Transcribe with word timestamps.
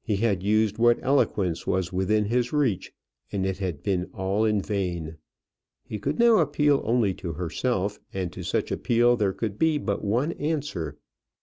He 0.00 0.16
had 0.16 0.42
used 0.42 0.78
what 0.78 0.98
eloquence 1.02 1.66
was 1.66 1.92
within 1.92 2.24
his 2.24 2.50
reach, 2.50 2.94
and 3.30 3.44
it 3.44 3.58
had 3.58 3.82
been 3.82 4.06
all 4.14 4.46
in 4.46 4.62
vain. 4.62 5.18
He 5.84 5.98
could 5.98 6.18
now 6.18 6.38
appeal 6.38 6.80
only 6.82 7.12
to 7.16 7.34
herself, 7.34 8.00
and 8.10 8.32
to 8.32 8.42
such 8.42 8.72
appeal 8.72 9.18
there 9.18 9.34
could 9.34 9.58
be 9.58 9.76
but 9.76 10.02
one 10.02 10.32
answer. 10.32 10.96